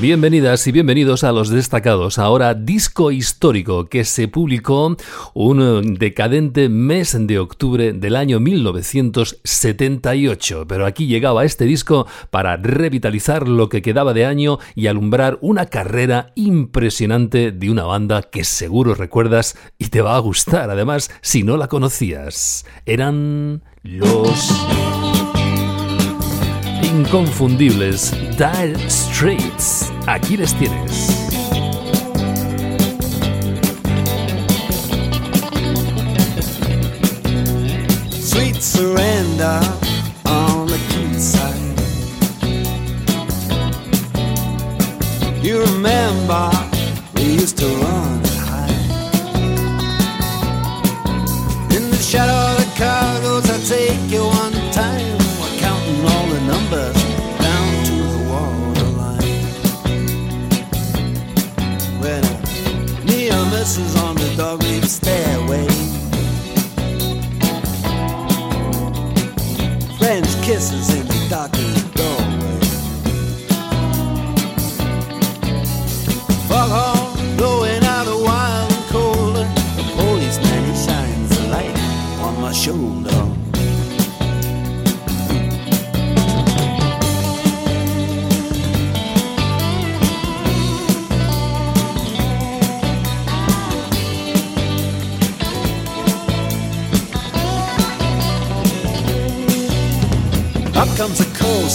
[0.00, 2.18] Bienvenidas y bienvenidos a los destacados.
[2.18, 4.96] Ahora disco histórico que se publicó
[5.34, 10.66] un decadente mes de octubre del año 1978.
[10.66, 15.66] Pero aquí llegaba este disco para revitalizar lo que quedaba de año y alumbrar una
[15.66, 21.44] carrera impresionante de una banda que seguro recuerdas y te va a gustar además si
[21.44, 22.66] no la conocías.
[22.84, 24.66] Eran los
[26.84, 29.92] inconfundibles Dire Straits.
[30.06, 31.23] Aquí les tienes.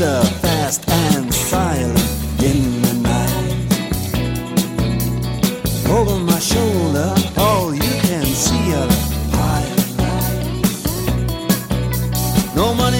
[0.00, 1.98] Fast and silent
[2.42, 3.56] in the night.
[5.90, 8.94] Over my shoulder, all you can see are the
[9.36, 10.86] pipelines.
[12.56, 12.99] No money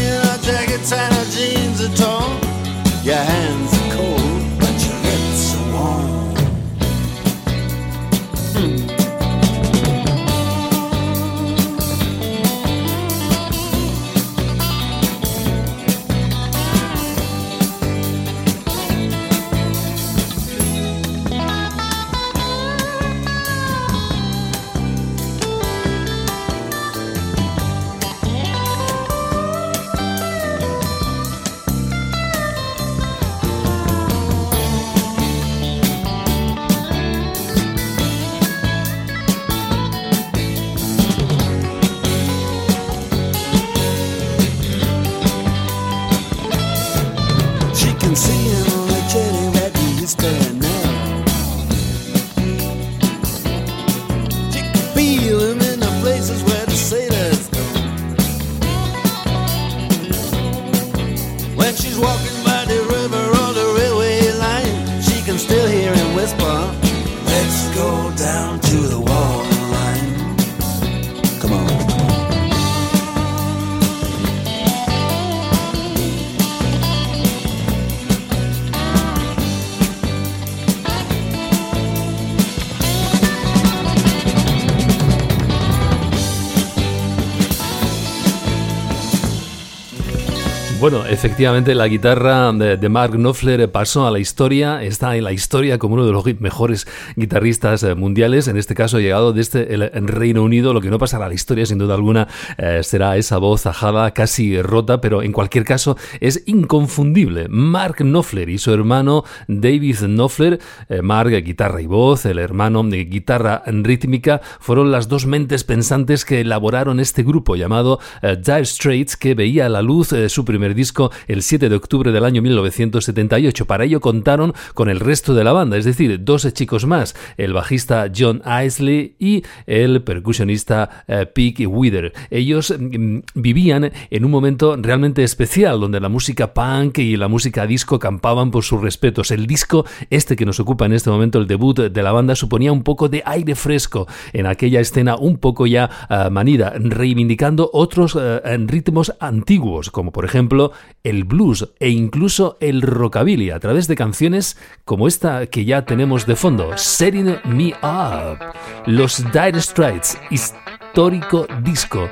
[90.81, 95.79] Bueno, efectivamente la guitarra de, Mark Knopfler pasó a la historia, está en la historia
[95.79, 96.87] como uno de los mejores
[97.17, 101.27] guitarristas eh, mundiales, en este caso llegado desde el, Reino Unido, lo que no pasará
[101.27, 105.33] a la historia sin duda alguna eh, será esa voz ajada, casi rota, pero en
[105.33, 107.49] cualquier caso es inconfundible.
[107.51, 113.05] Mark Knopfler y su hermano David Knopfler, eh, Mark guitarra y voz, el hermano de
[113.05, 119.19] guitarra rítmica, fueron las dos mentes pensantes que elaboraron este grupo llamado eh, Dire Straits
[119.19, 123.67] que veía a la luz su primer disco el 7 de octubre del año 1978.
[123.67, 127.53] Para ello contaron con el resto de la banda, es decir, dos chicos más, el
[127.53, 131.27] bajista John Isley y el percusionista eh,
[131.67, 132.13] Wither.
[132.31, 137.67] Ellos mm, vivían en un momento realmente especial donde la música punk y la música
[137.67, 139.31] disco campaban por sus respetos.
[139.31, 142.73] El disco, este que nos ocupa en este momento, el debut de la banda, suponía
[142.73, 148.17] un poco de aire fresco en aquella escena un poco ya eh, manida, reivindicando otros
[148.21, 150.60] eh, ritmos antiguos, como por ejemplo
[151.03, 156.27] el blues e incluso el rockabilly, a través de canciones como esta que ya tenemos
[156.27, 158.39] de fondo, Setting Me Up.
[158.87, 162.09] Los Dire Straits, histórico disco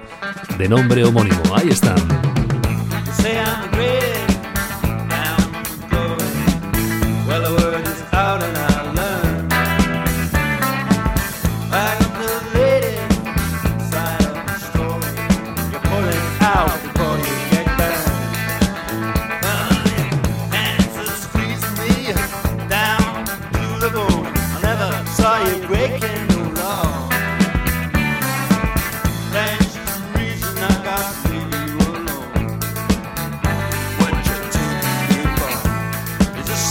[0.59, 1.43] de nombre homónimo.
[1.55, 1.97] Ahí están.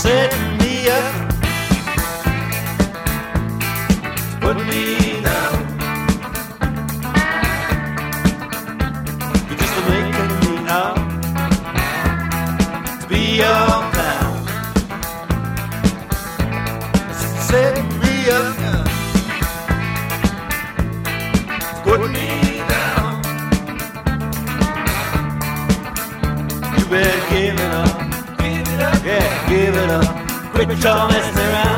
[0.08, 1.14] setting me up.
[4.40, 5.57] Put me down.
[30.58, 31.77] But Tom around.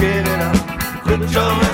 [0.00, 1.02] get it up.
[1.02, 1.67] Quit your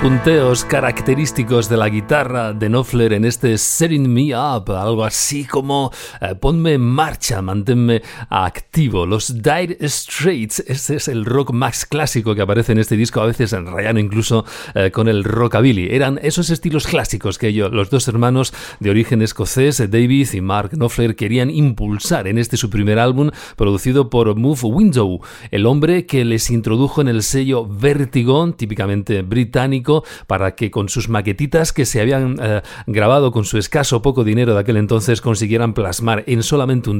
[0.00, 5.92] punteos característicos de la guitarra de Knopfler en este Setting Me Up, algo así como
[6.22, 9.04] eh, ponme en marcha, manténme activo.
[9.04, 13.26] Los Dire Straits, este es el rock más clásico que aparece en este disco, a
[13.26, 15.88] veces en rayano incluso eh, con el rockabilly.
[15.90, 20.70] Eran esos estilos clásicos que ellos, los dos hermanos de origen escocés, David y Mark
[20.70, 26.24] Knopfler, querían impulsar en este su primer álbum producido por Move Window, el hombre que
[26.24, 29.89] les introdujo en el sello Vertigo, típicamente británico
[30.26, 34.54] para que con sus maquetitas que se habían eh, grabado con su escaso poco dinero
[34.54, 36.90] de aquel entonces consiguieran plasmar en solamente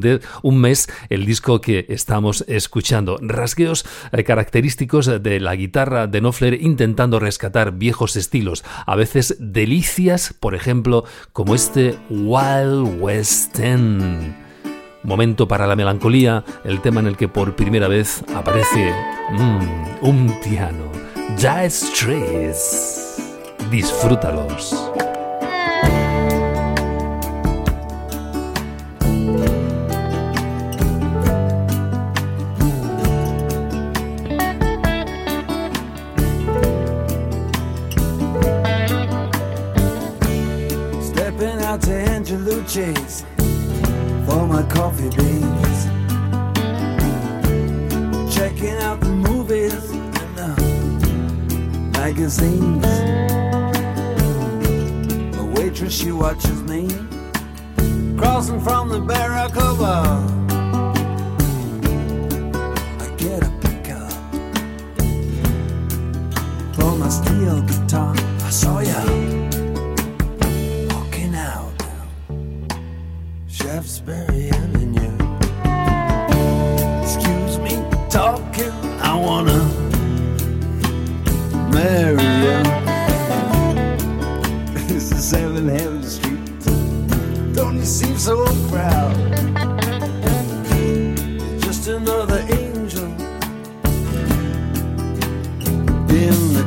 [0.42, 3.18] un, mes el disco que estamos escuchando.
[3.20, 10.34] Rasgueos eh, característicos de la guitarra de Knopfler intentando rescatar viejos estilos, a veces delicias,
[10.38, 14.50] por ejemplo, como este Wild West End.
[15.02, 18.92] Momento para la melancolía, el tema en el que por primera vez aparece
[19.32, 21.09] mm, un piano.
[21.36, 23.20] Dire Straits.
[23.70, 24.74] Disfrútalos.
[41.00, 43.24] Stepping out to Angelucci's
[44.26, 45.89] for my coffee beans.
[52.10, 52.82] Magazines.
[55.36, 56.88] The waitress, she watches me
[58.18, 60.18] crossing from the Barracuda.
[62.98, 64.10] I get a pickup,
[66.74, 68.14] throw my steel guitar.
[68.42, 69.04] I saw ya
[70.92, 71.72] walking out,
[73.46, 74.49] Shaftesbury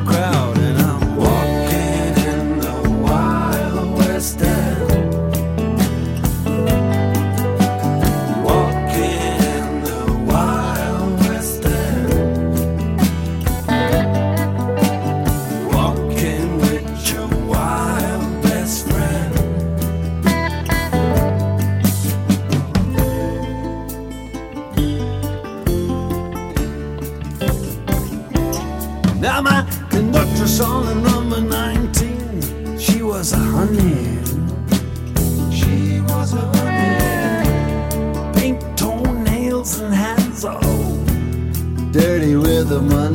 [0.05, 0.52] crowd.
[33.63, 34.24] onion.
[35.51, 38.34] She was a onion.
[38.34, 40.60] Pink toenails and hands, oh.
[41.91, 43.12] Dirty with the money.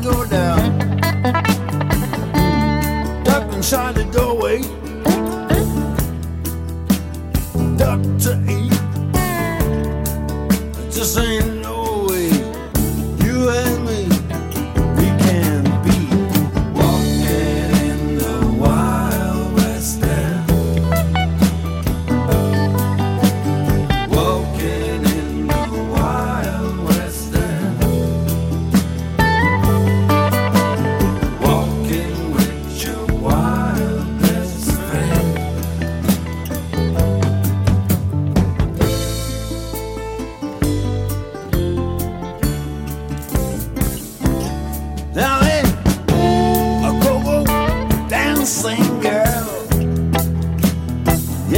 [0.00, 0.78] go down.
[3.24, 4.75] Ducked inside the doorway.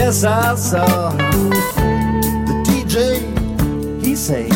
[0.09, 3.21] Yes, I saw the DJ.
[4.03, 4.49] He say,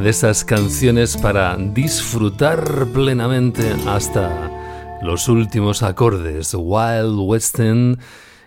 [0.00, 4.50] de esas canciones para disfrutar plenamente hasta
[5.02, 6.54] los últimos acordes.
[6.54, 7.98] Wild Western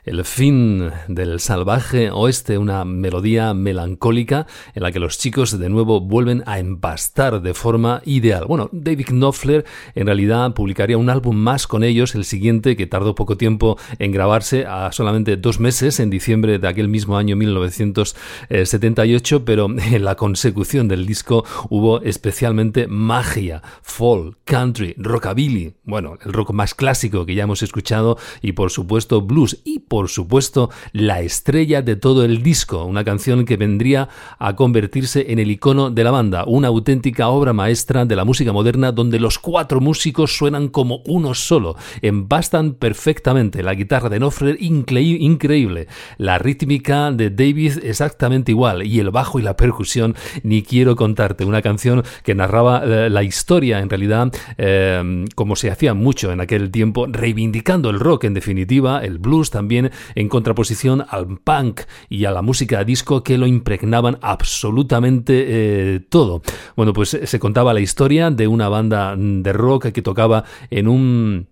[0.06, 6.02] el fin del salvaje oeste, una melodía melancólica en la que los chicos de nuevo
[6.02, 8.44] vuelven a empastar de forma ideal.
[8.46, 13.14] Bueno, David Knopfler en realidad publicaría un álbum más con ellos, el siguiente que tardó
[13.16, 19.46] poco tiempo en grabarse, a solamente dos meses, en diciembre de aquel mismo año 1978,
[19.46, 26.52] pero en la consecución del disco hubo especialmente magia, folk, country, rockabilly, bueno, el rock
[26.52, 31.84] más clásico que ya hemos escuchado y por supuesto blues y por supuesto, la estrella
[31.84, 34.10] de todo el disco, una canción que vendría
[34.40, 38.52] a convertirse en el icono de la banda, una auténtica obra maestra de la música
[38.52, 44.58] moderna donde los cuatro músicos suenan como uno solo, embastan perfectamente, la guitarra de Knopfler
[44.60, 50.96] increíble, la rítmica de David exactamente igual y el bajo y la percusión ni quiero
[50.96, 56.32] contarte, una canción que narraba eh, la historia en realidad eh, como se hacía mucho
[56.32, 59.83] en aquel tiempo, reivindicando el rock en definitiva, el blues también
[60.16, 66.42] en contraposición al punk y a la música disco que lo impregnaban absolutamente eh, todo.
[66.76, 71.48] Bueno, pues se contaba la historia de una banda de rock que tocaba en un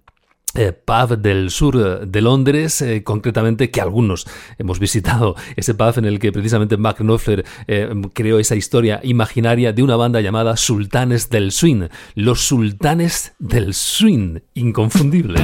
[0.54, 6.04] eh, pub del sur de Londres, eh, concretamente que algunos hemos visitado ese pub en
[6.04, 11.30] el que precisamente Mark Knopfler eh, creó esa historia imaginaria de una banda llamada Sultanes
[11.30, 15.40] del Swing, los Sultanes del Swing, inconfundible.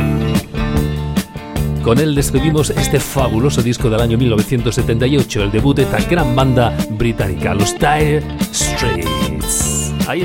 [1.88, 6.76] Con él despedimos este fabuloso disco del año 1978, el debut de esta gran banda
[6.90, 9.94] británica, los Dire Straits.
[10.06, 10.22] Ahí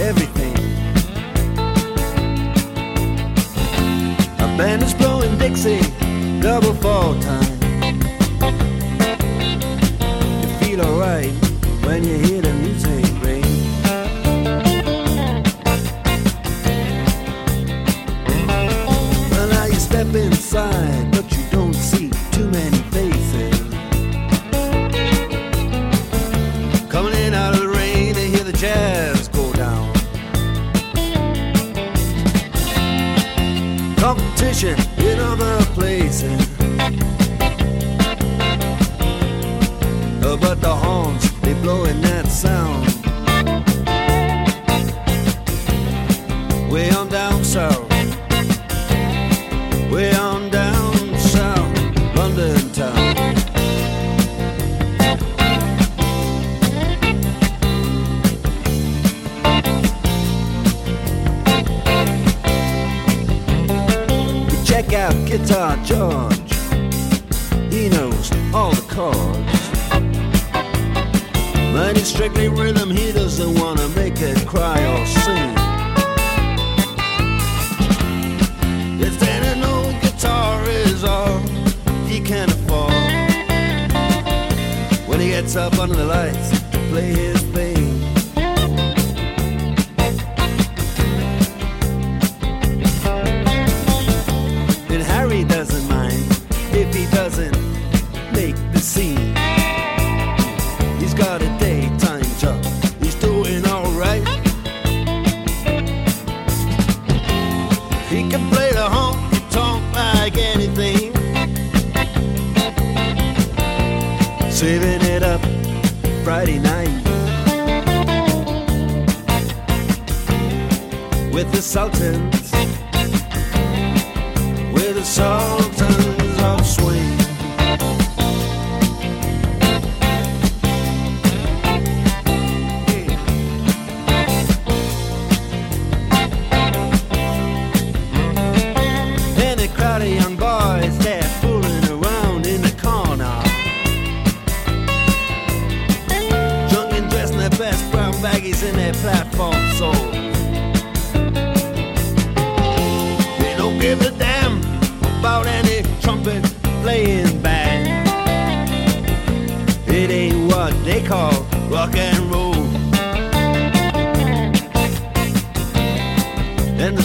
[0.00, 0.52] everything.
[4.40, 5.78] A band is blowing Dixie,
[6.40, 7.51] double fall time.
[12.02, 12.41] When you hear
[85.42, 87.71] gets up under the lights to play his thing.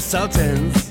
[0.08, 0.87] Sultans,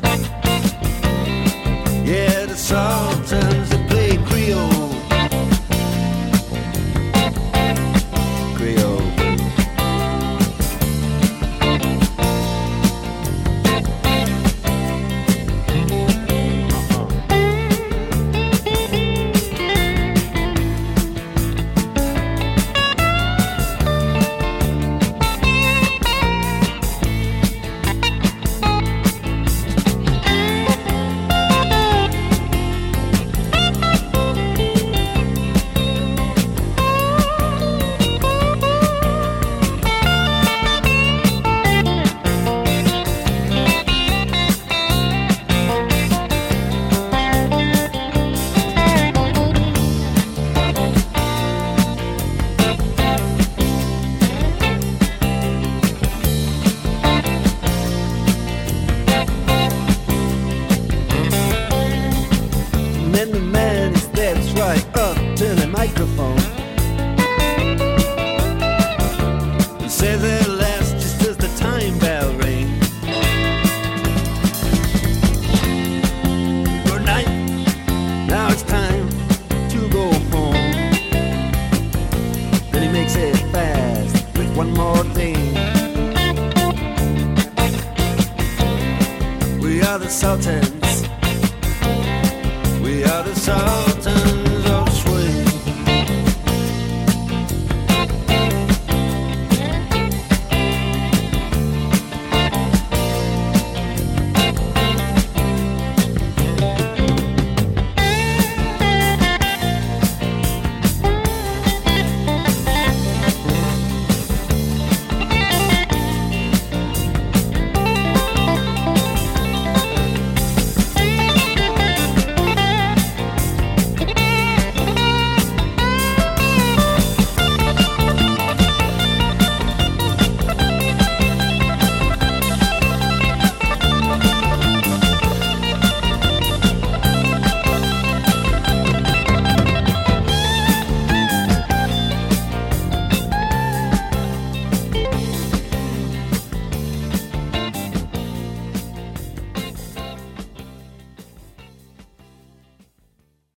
[90.06, 90.75] the Sultans.